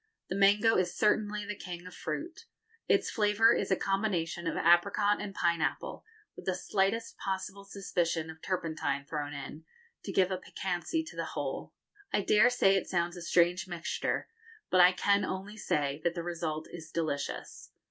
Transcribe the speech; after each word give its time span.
The 0.29 0.35
mango 0.35 0.77
is 0.77 0.97
certainly 0.97 1.45
the 1.45 1.55
king 1.55 1.85
of 1.85 1.93
fruit. 1.93 2.45
Its 2.87 3.11
flavour 3.11 3.53
is 3.53 3.69
a 3.69 3.75
combination 3.75 4.47
of 4.47 4.57
apricot 4.57 5.21
and 5.21 5.31
pineapple, 5.31 6.03
with 6.35 6.45
the 6.47 6.55
slightest 6.55 7.17
possible 7.19 7.63
suspicion 7.65 8.31
of 8.31 8.41
turpentine 8.41 9.05
thrown 9.05 9.33
in, 9.33 9.63
to 10.03 10.11
give 10.11 10.31
a 10.31 10.37
piquancy 10.37 11.03
to 11.03 11.15
the 11.15 11.25
whole. 11.37 11.73
I 12.11 12.21
dare 12.23 12.49
say 12.49 12.75
it 12.75 12.87
sounds 12.89 13.15
a 13.15 13.21
strange 13.21 13.67
mixture, 13.67 14.27
but 14.71 14.81
I 14.81 14.91
can 14.91 15.23
only 15.23 15.55
say 15.55 16.01
that 16.03 16.15
the 16.15 16.23
result 16.23 16.67
is 16.71 16.89
delicious. 16.89 17.69